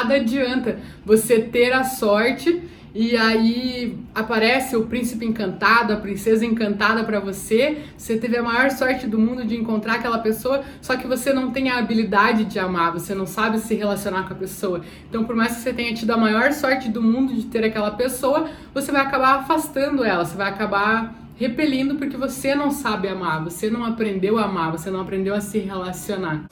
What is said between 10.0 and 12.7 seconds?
pessoa, só que você não tem a habilidade de